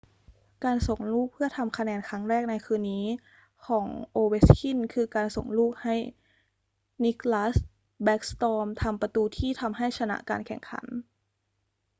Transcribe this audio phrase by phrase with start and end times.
[0.63, 3.05] การส่งลูกเพื่อทำคะแนนครั้งแรกในคืนนี้
[3.67, 5.95] ของ ovechkin คือ การส่งลูกให้
[7.03, 7.55] nicklas
[8.05, 10.85] backstrom ทำประตูที่ทำให้ชนะการแข่งขัน